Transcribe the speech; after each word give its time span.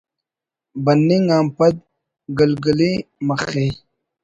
بننگ 0.83 1.27
آن 1.37 1.45
پد 1.57 1.75
گلگلے‘ 2.37 2.91
مَخے 3.27 3.67